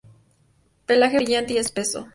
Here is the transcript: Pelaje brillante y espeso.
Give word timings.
Pelaje 0.87 1.17
brillante 1.19 1.53
y 1.53 1.57
espeso. 1.57 2.07